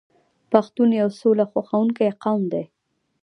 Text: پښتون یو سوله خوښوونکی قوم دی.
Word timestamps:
پښتون 0.51 0.89
یو 1.01 1.09
سوله 1.19 1.45
خوښوونکی 1.51 2.17
قوم 2.23 2.41
دی. 2.53 2.63